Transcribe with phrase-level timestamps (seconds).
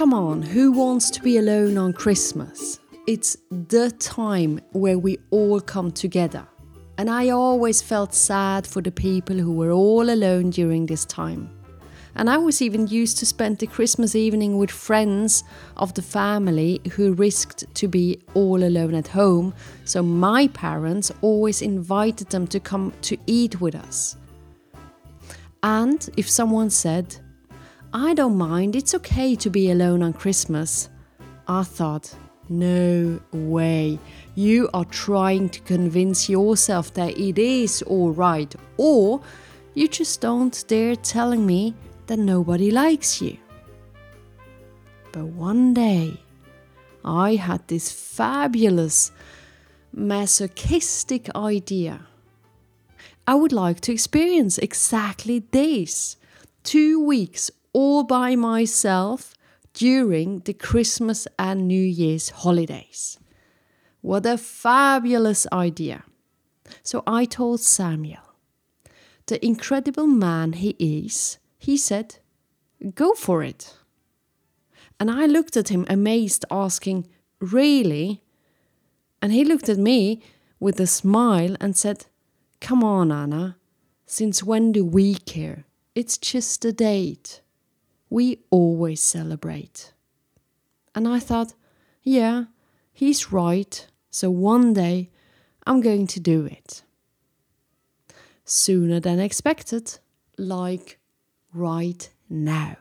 [0.00, 2.80] Come on, who wants to be alone on Christmas?
[3.06, 6.48] It's the time where we all come together.
[6.96, 11.50] And I always felt sad for the people who were all alone during this time.
[12.14, 15.44] And I was even used to spend the Christmas evening with friends
[15.76, 19.52] of the family who risked to be all alone at home,
[19.84, 24.16] so my parents always invited them to come to eat with us.
[25.62, 27.18] And if someone said,
[27.92, 30.88] I don't mind, it's okay to be alone on Christmas.
[31.48, 32.14] I thought,
[32.48, 33.98] no way.
[34.36, 39.20] You are trying to convince yourself that it is alright, or
[39.74, 41.74] you just don't dare telling me
[42.06, 43.36] that nobody likes you.
[45.10, 46.20] But one day,
[47.04, 49.10] I had this fabulous
[49.92, 52.06] masochistic idea.
[53.26, 56.16] I would like to experience exactly this
[56.62, 59.34] two weeks all by myself
[59.74, 63.18] during the Christmas and New Year's holidays.
[64.00, 66.04] What a fabulous idea!
[66.82, 68.34] So I told Samuel,
[69.26, 72.16] the incredible man he is, he said,
[72.94, 73.76] Go for it.
[74.98, 77.06] And I looked at him amazed, asking,
[77.40, 78.22] Really?
[79.22, 80.22] And he looked at me
[80.58, 82.06] with a smile and said,
[82.60, 83.56] Come on, Anna.
[84.06, 85.64] Since when do we care?
[85.94, 87.42] It's just a date
[88.10, 89.92] we always celebrate.
[90.96, 91.54] And I thought,
[92.02, 92.46] yeah,
[92.92, 95.10] he's right, so one day
[95.64, 96.82] I'm going to do it.
[98.44, 100.00] Sooner than expected,
[100.36, 100.98] like
[101.54, 102.76] right now.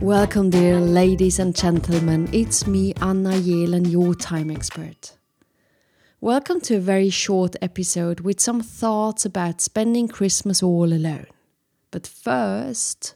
[0.00, 2.30] Welcome, dear ladies and gentlemen.
[2.32, 5.16] It's me, Anna Yelen, your time expert.
[6.18, 11.26] Welcome to a very short episode with some thoughts about spending Christmas all alone.
[11.92, 13.14] But first,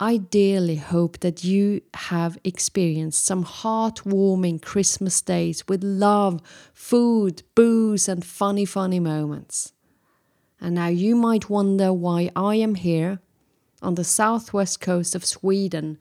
[0.00, 6.40] I dearly hope that you have experienced some heartwarming Christmas days with love,
[6.74, 9.74] food, booze, and funny, funny moments.
[10.60, 13.20] And now you might wonder why I am here
[13.82, 15.98] on the southwest coast of Sweden,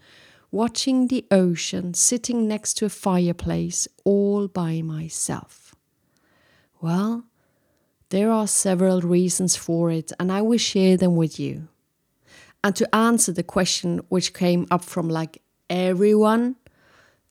[0.49, 5.75] watching the ocean, sitting next to a fireplace all by myself.
[6.79, 7.25] Well,
[8.09, 11.67] there are several reasons for it, and I will share them with you.
[12.63, 16.57] And to answer the question which came up from like everyone,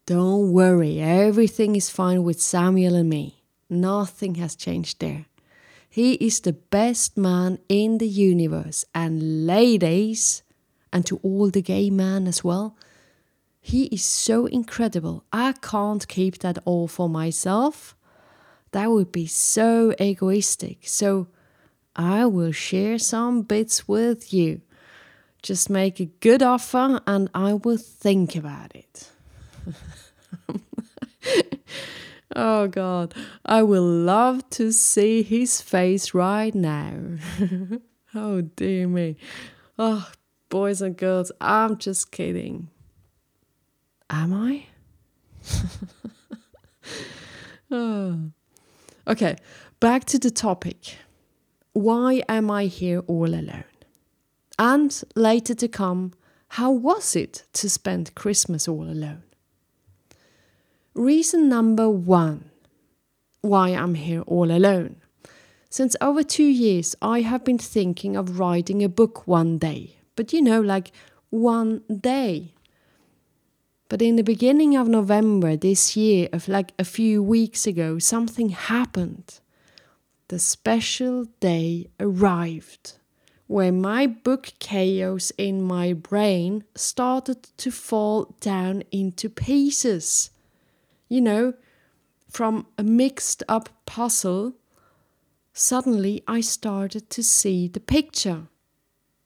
[0.06, 3.44] don't worry, everything is fine with Samuel and me.
[3.68, 5.26] Nothing has changed there.
[5.88, 10.42] He is the best man in the universe, and ladies,
[10.92, 12.76] and to all the gay men as well,
[13.60, 15.24] he is so incredible.
[15.32, 17.94] I can't keep that all for myself.
[18.72, 20.88] That would be so egoistic.
[20.88, 21.28] So
[21.94, 24.62] I will share some bits with you.
[25.42, 29.10] Just make a good offer and I will think about it.
[32.36, 33.14] oh God,
[33.44, 36.94] I will love to see his face right now.
[38.14, 39.16] oh dear me.
[39.78, 40.10] Oh,
[40.50, 42.68] boys and girls, I'm just kidding.
[44.10, 44.66] Am I?
[47.70, 48.30] oh.
[49.06, 49.36] Okay,
[49.78, 50.96] back to the topic.
[51.72, 53.69] Why am I here all alone?
[54.60, 56.12] And later to come,
[56.48, 59.22] how was it to spend Christmas all alone?
[60.92, 62.50] Reason number one
[63.40, 64.96] why I'm here all alone.
[65.70, 69.96] Since over two years, I have been thinking of writing a book one day.
[70.14, 70.92] But you know, like
[71.30, 72.52] one day.
[73.88, 78.50] But in the beginning of November this year, of like a few weeks ago, something
[78.50, 79.40] happened.
[80.28, 82.99] The special day arrived
[83.50, 90.30] where my book chaos in my brain started to fall down into pieces.
[91.08, 91.54] You know,
[92.28, 94.52] from a mixed up puzzle,
[95.52, 98.42] suddenly I started to see the picture.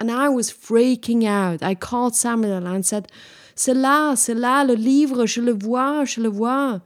[0.01, 1.63] And I was freaking out.
[1.63, 3.13] I called Samuel and said,
[3.55, 6.81] C'est là, c'est là, le livre, je le vois, je le vois.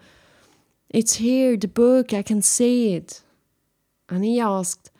[0.90, 3.22] It's here, the book, I can see it.
[4.08, 4.90] And he asked,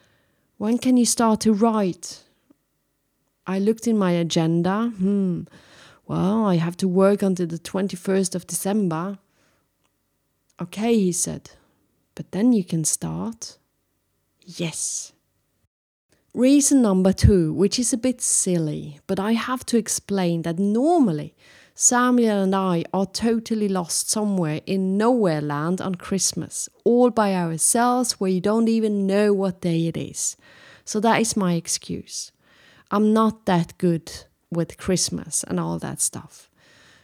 [0.56, 2.23] When can you start to write?
[3.48, 4.92] I looked in my agenda.
[4.98, 5.44] Hmm.
[6.06, 9.18] Well, I have to work until the 21st of December.
[10.60, 11.50] Okay, he said.
[12.14, 13.58] But then you can start.
[14.44, 15.12] Yes.
[16.34, 21.34] Reason number two, which is a bit silly, but I have to explain that normally
[21.74, 28.12] Samuel and I are totally lost somewhere in nowhere land on Christmas, all by ourselves,
[28.20, 30.36] where you don't even know what day it is.
[30.84, 32.32] So that is my excuse.
[32.90, 34.11] I'm not that good
[34.50, 36.50] with Christmas and all that stuff.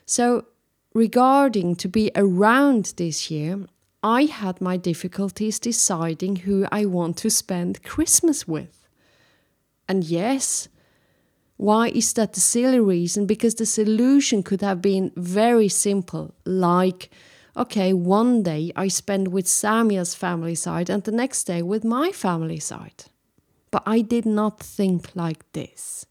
[0.06, 0.46] So,
[0.94, 3.66] regarding to be around this year,
[4.02, 8.86] I had my difficulties deciding who I want to spend Christmas with.
[9.88, 10.68] And yes,
[11.56, 13.26] why is that the silly reason?
[13.26, 17.10] Because the solution could have been very simple, like,
[17.56, 22.10] okay, one day I spend with Samuel's family side and the next day with my
[22.12, 23.04] family side.
[23.74, 26.06] But I did not think like this.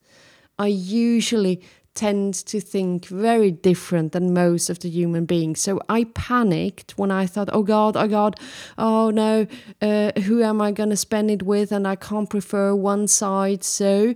[0.59, 1.61] I usually
[1.93, 5.61] tend to think very different than most of the human beings.
[5.61, 8.37] So I panicked when I thought, oh God, oh God,
[8.77, 9.47] oh no,
[9.81, 11.71] uh, who am I going to spend it with?
[11.71, 13.63] And I can't prefer one side.
[13.63, 14.13] So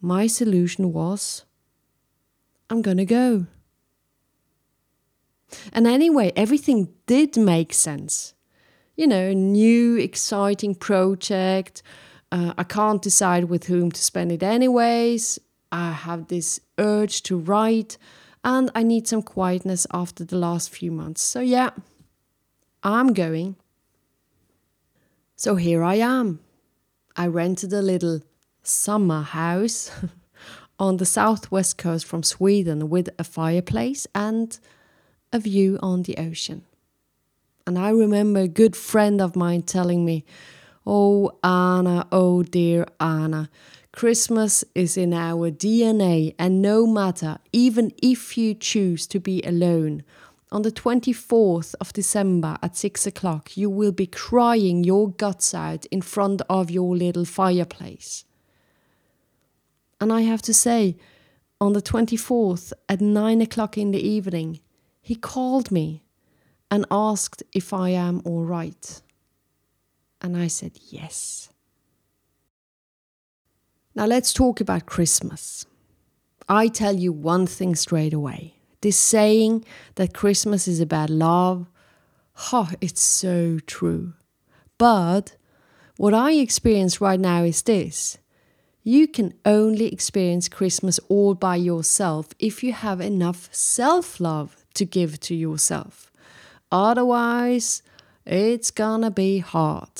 [0.00, 1.44] my solution was,
[2.70, 3.46] I'm going to go.
[5.72, 8.34] And anyway, everything did make sense.
[8.94, 11.82] You know, new, exciting project.
[12.34, 15.38] Uh, I can't decide with whom to spend it, anyways.
[15.70, 17.96] I have this urge to write
[18.42, 21.22] and I need some quietness after the last few months.
[21.22, 21.70] So, yeah,
[22.82, 23.54] I'm going.
[25.36, 26.40] So, here I am.
[27.14, 28.20] I rented a little
[28.64, 29.92] summer house
[30.80, 34.58] on the southwest coast from Sweden with a fireplace and
[35.32, 36.64] a view on the ocean.
[37.64, 40.24] And I remember a good friend of mine telling me,
[40.86, 43.48] Oh, Anna, oh dear Anna,
[43.90, 50.04] Christmas is in our DNA, and no matter, even if you choose to be alone,
[50.52, 55.86] on the 24th of December at 6 o'clock, you will be crying your guts out
[55.86, 58.24] in front of your little fireplace.
[60.00, 60.96] And I have to say,
[61.60, 64.60] on the 24th at 9 o'clock in the evening,
[65.00, 66.04] he called me
[66.70, 69.00] and asked if I am all right.
[70.20, 71.50] And I said yes.
[73.94, 75.66] Now let's talk about Christmas.
[76.48, 78.54] I tell you one thing straight away.
[78.80, 79.64] This saying
[79.94, 81.70] that Christmas is about love,
[82.52, 84.14] oh, it's so true.
[84.76, 85.36] But
[85.96, 88.18] what I experience right now is this.
[88.82, 94.84] You can only experience Christmas all by yourself if you have enough self love to
[94.84, 96.12] give to yourself.
[96.70, 97.82] Otherwise,
[98.26, 99.90] it's gonna be hard.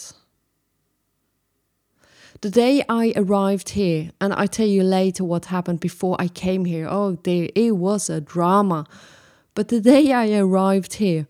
[2.40, 6.66] The day I arrived here, and I tell you later what happened before I came
[6.66, 8.86] here, oh dear, it was a drama.
[9.54, 11.26] But the day I arrived here,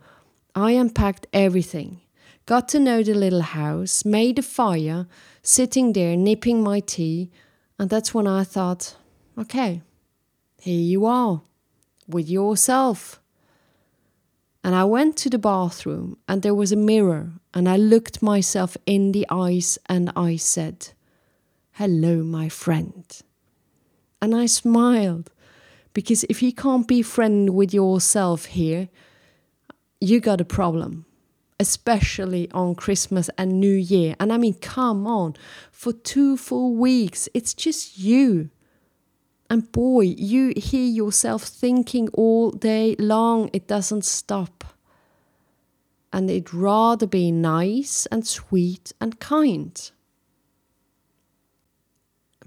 [0.56, 2.00] I unpacked everything,
[2.46, 5.06] got to know the little house, made a fire,
[5.42, 7.30] sitting there nipping my tea,
[7.78, 8.96] and that's when I thought,
[9.38, 9.82] okay,
[10.60, 11.42] here you are,
[12.08, 13.20] with yourself.
[14.64, 18.78] And I went to the bathroom, and there was a mirror, and I looked myself
[18.86, 20.88] in the eyes, and I said,
[21.72, 23.04] Hello, my friend.
[24.22, 25.30] And I smiled
[25.92, 28.88] because if you can't be friend with yourself here,
[30.00, 31.04] you got a problem,
[31.60, 34.16] especially on Christmas and New Year.
[34.18, 35.34] And I mean, come on,
[35.70, 38.48] for two full weeks, it's just you.
[39.54, 44.64] And boy, you hear yourself thinking all day long, it doesn't stop.
[46.12, 49.92] And it'd rather be nice and sweet and kind.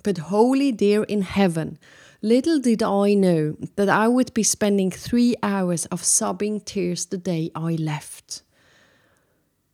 [0.03, 1.79] But holy dear in heaven,
[2.21, 7.17] little did I know that I would be spending three hours of sobbing tears the
[7.17, 8.43] day I left.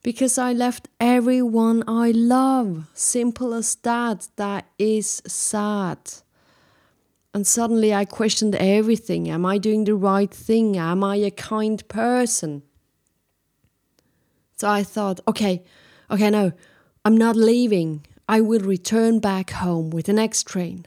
[0.04, 2.92] Because I left everyone I love.
[2.94, 4.28] Simple as that.
[4.36, 5.98] That is sad.
[7.34, 9.30] And suddenly I questioned everything.
[9.30, 10.78] Am I doing the right thing?
[10.78, 12.62] Am I a kind person?
[14.56, 15.64] So I thought, okay,
[16.12, 16.52] okay, no,
[17.04, 18.06] I'm not leaving.
[18.30, 20.86] I will return back home with the next train.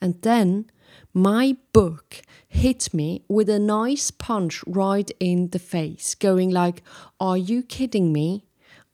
[0.00, 0.70] And then
[1.12, 6.82] my book hit me with a nice punch right in the face, going like,
[7.18, 8.44] Are you kidding me?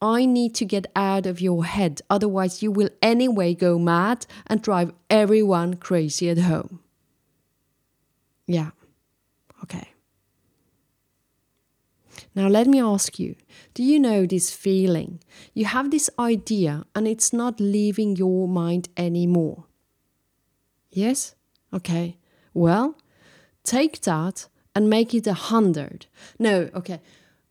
[0.01, 4.61] I need to get out of your head, otherwise, you will anyway go mad and
[4.61, 6.81] drive everyone crazy at home.
[8.47, 8.71] Yeah,
[9.63, 9.89] okay.
[12.35, 13.35] Now, let me ask you
[13.75, 15.21] do you know this feeling?
[15.55, 19.65] You have this idea and it's not leaving your mind anymore.
[20.91, 21.35] Yes?
[21.73, 22.17] Okay.
[22.55, 22.97] Well,
[23.65, 26.07] take that and make it a hundred.
[26.39, 27.01] No, okay,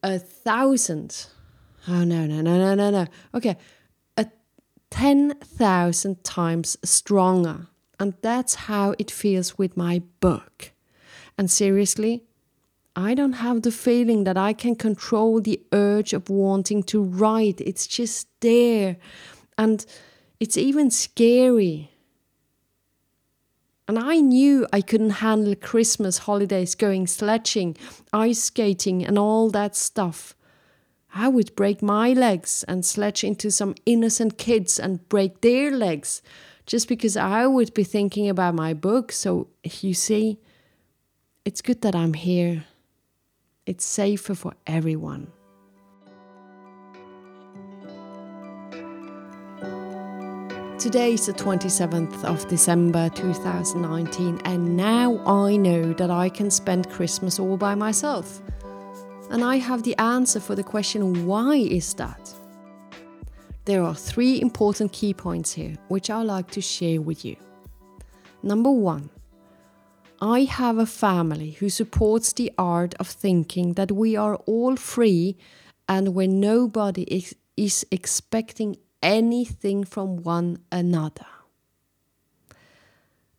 [0.03, 1.27] a thousand.
[1.87, 3.07] Oh, no, no, no, no, no, no.
[3.33, 3.57] Okay,
[4.17, 4.27] a
[4.89, 7.67] 10,000 times stronger.
[7.99, 10.71] And that's how it feels with my book.
[11.37, 12.23] And seriously,
[12.95, 17.61] I don't have the feeling that I can control the urge of wanting to write.
[17.61, 18.97] It's just there.
[19.57, 19.85] And
[20.39, 21.91] it's even scary.
[23.87, 27.77] And I knew I couldn't handle Christmas holidays going sledging,
[28.11, 30.35] ice skating, and all that stuff.
[31.17, 36.21] I would break my legs and sledge into some innocent kids and break their legs
[36.65, 39.13] just because I would be thinking about my book.
[39.13, 40.39] So, you see,
[41.45, 42.65] it's good that I'm here.
[43.65, 45.31] It's safer for everyone.
[50.77, 56.89] Today is the 27th of December 2019, and now I know that I can spend
[56.89, 58.41] Christmas all by myself.
[59.29, 62.33] And I have the answer for the question why is that?
[63.65, 67.35] There are three important key points here, which I like to share with you.
[68.43, 69.09] Number one,
[70.21, 75.35] I have a family who supports the art of thinking that we are all free
[75.89, 81.25] and where nobody is, is expecting anything from one another.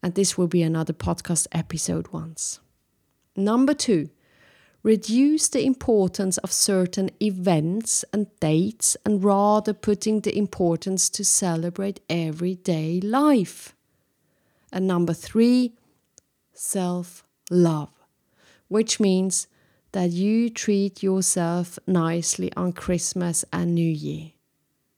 [0.03, 2.61] And this will be another podcast episode once.
[3.37, 4.11] Number two,
[4.87, 11.99] reduce the importance of certain events and dates and rather putting the importance to celebrate
[12.09, 13.75] everyday life.
[14.73, 15.73] And number three,
[16.53, 17.91] self love,
[18.69, 19.49] which means
[19.91, 24.31] that you treat yourself nicely on Christmas and New Year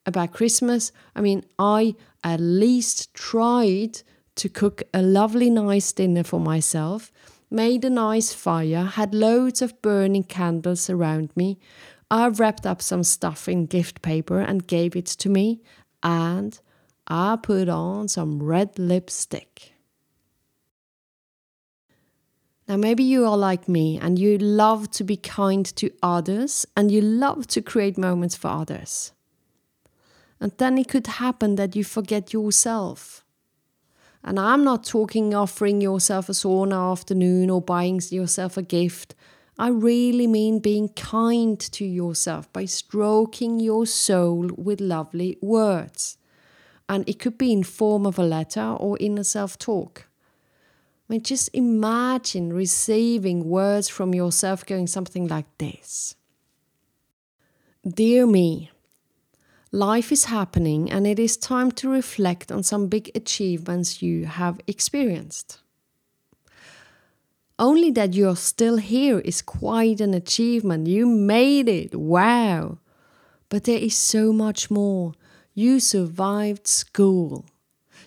[0.05, 0.93] about Christmas.
[1.17, 4.03] I mean, I at least tried
[4.35, 7.11] to cook a lovely, nice dinner for myself,
[7.51, 11.59] made a nice fire, had loads of burning candles around me.
[12.11, 15.61] I wrapped up some stuff in gift paper and gave it to me,
[16.03, 16.59] and
[17.07, 19.73] I put on some red lipstick.
[22.69, 26.91] Now, maybe you are like me and you love to be kind to others and
[26.91, 29.13] you love to create moments for others.
[30.39, 33.25] And then it could happen that you forget yourself.
[34.29, 39.15] And I'm not talking offering yourself a sauna afternoon or buying yourself a gift.
[39.59, 46.19] I really mean being kind to yourself by stroking your soul with lovely words.
[46.91, 50.07] And it could be in form of a letter or in a self-talk.
[51.09, 56.17] I mean, just imagine receiving words from yourself going something like this.
[57.83, 58.71] Dear me,
[59.71, 64.59] Life is happening, and it is time to reflect on some big achievements you have
[64.67, 65.59] experienced.
[67.59, 70.87] Only that you're still here is quite an achievement.
[70.87, 71.95] You made it.
[71.95, 72.79] Wow.
[73.51, 75.13] But there is so much more.
[75.55, 77.45] You survived school.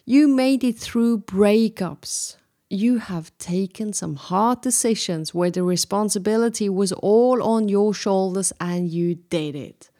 [0.03, 2.37] You made it through breakups.
[2.69, 8.89] You have taken some hard decisions where the responsibility was all on your shoulders and
[8.89, 9.90] you did it.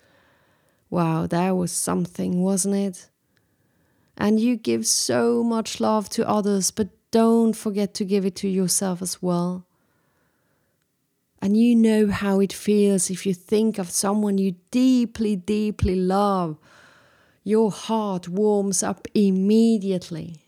[0.91, 3.09] Wow, that was something, wasn't it?
[4.17, 8.49] And you give so much love to others, but don't forget to give it to
[8.49, 9.65] yourself as well.
[11.41, 16.57] And you know how it feels if you think of someone you deeply, deeply love.
[17.43, 20.43] Your heart warms up immediately.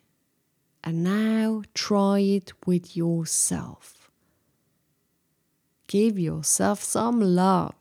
[0.83, 4.11] And now try it with yourself.
[5.87, 7.73] Give yourself some love.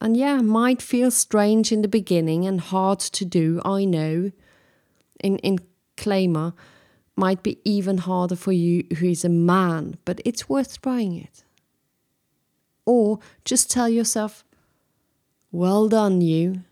[0.00, 4.32] And yeah, might feel strange in the beginning and hard to do, I know.
[5.20, 5.58] In in
[5.96, 6.52] Claimer
[7.16, 11.44] might be even harder for you who is a man, but it's worth trying it.
[12.84, 14.44] Or just tell yourself,
[15.50, 16.62] well done, you,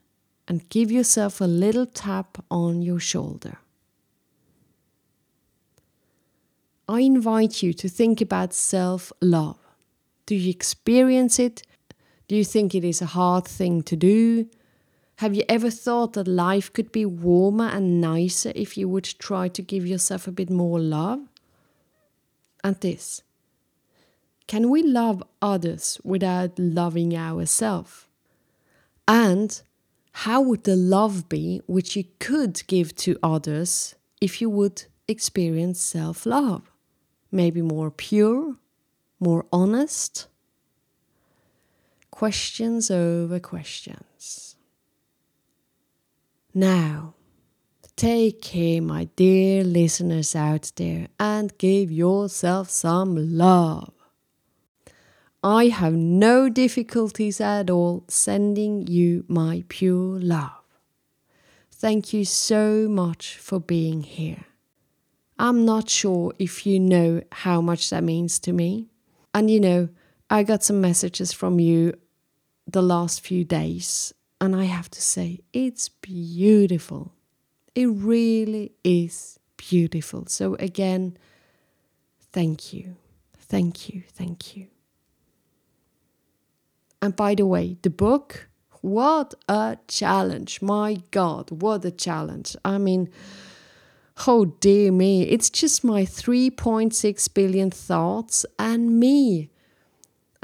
[0.47, 3.59] and give yourself a little tap on your shoulder.
[6.87, 9.59] I invite you to think about self love.
[10.26, 11.62] Do you experience it?
[12.28, 14.49] Do you think it is a hard thing to do?
[15.16, 19.49] Have you ever thought that life could be warmer and nicer if you would try
[19.49, 21.21] to give yourself a bit more love?
[22.62, 23.23] And this
[24.47, 28.07] can we love others without loving ourselves?
[29.09, 29.61] And
[30.12, 35.81] how would the love be which you could give to others if you would experience
[35.81, 36.71] self love?
[37.31, 38.57] Maybe more pure,
[39.19, 40.28] more honest?
[42.14, 44.54] Questions over questions.
[46.54, 47.14] Now,
[47.97, 53.92] take care, my dear listeners out there, and give yourself some love.
[55.42, 60.62] I have no difficulties at all sending you my pure love.
[61.73, 64.44] Thank you so much for being here.
[65.37, 68.87] I'm not sure if you know how much that means to me.
[69.35, 69.88] And you know,
[70.30, 71.94] I got some messages from you
[72.66, 77.12] the last few days, and I have to say, it's beautiful.
[77.75, 80.26] It really is beautiful.
[80.26, 81.16] So, again,
[82.33, 82.97] thank you.
[83.37, 84.02] Thank you.
[84.09, 84.68] Thank you.
[87.00, 88.49] And by the way, the book,
[88.80, 90.62] what a challenge.
[90.62, 92.56] My God, what a challenge.
[92.64, 93.11] I mean,
[94.26, 99.50] oh dear me, it's just my 3.6 billion thoughts and me.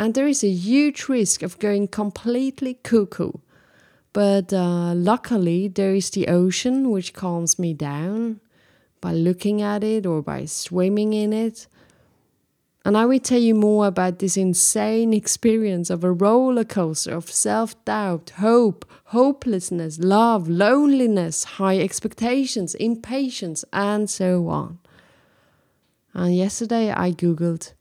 [0.00, 3.32] And there is a huge risk of going completely cuckoo.
[4.14, 8.40] But uh, luckily, there is the ocean, which calms me down
[9.02, 11.66] by looking at it or by swimming in it.
[12.82, 17.30] And I will tell you more about this insane experience of a roller coaster of
[17.30, 24.78] self doubt, hope, hopelessness, love, loneliness, high expectations, impatience, and so on.
[26.14, 27.74] And yesterday I googled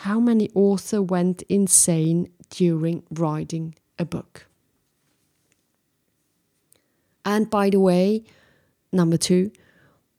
[0.00, 4.46] how many authors went insane during writing a book.
[7.24, 8.24] And by the way,
[8.92, 9.50] number two,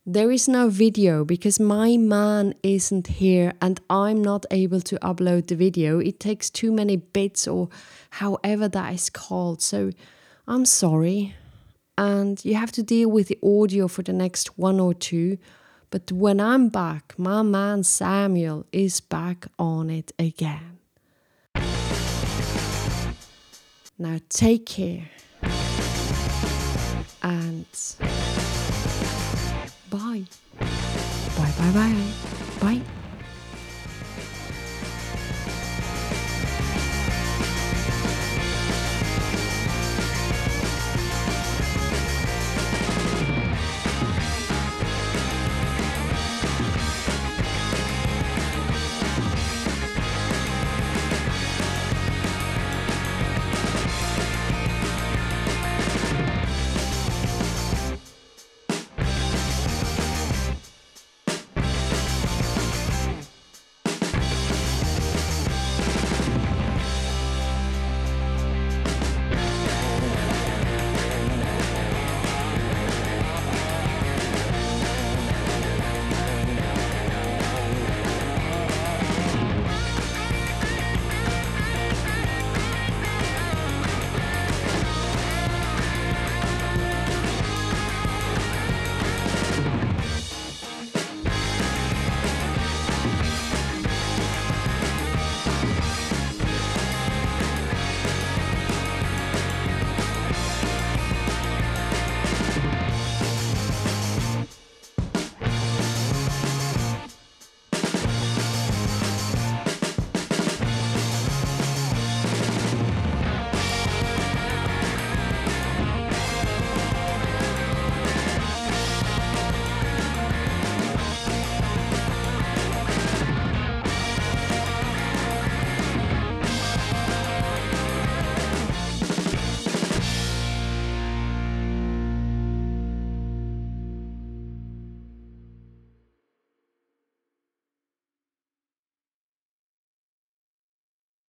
[0.06, 5.48] there is no video because my man isn't here and I'm not able to upload
[5.48, 6.00] the video.
[6.00, 7.70] It takes too many bits or
[8.10, 9.62] however that is called.
[9.62, 9.92] So
[10.48, 11.36] I'm sorry.
[11.98, 15.38] And you have to deal with the audio for the next one or two.
[15.90, 20.80] But when I'm back, my man Samuel is back on it again.
[24.00, 25.10] Now take care.
[27.24, 27.66] And
[29.90, 30.26] Bye.
[30.60, 32.12] Bye, bye, bye.
[32.60, 32.82] Bye.